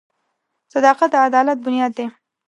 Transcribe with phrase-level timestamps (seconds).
[0.73, 2.05] •صداقت د عدالت بنیاد دی.